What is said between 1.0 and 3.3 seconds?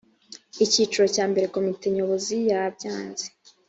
cya mbere komite nyobozi yabyanze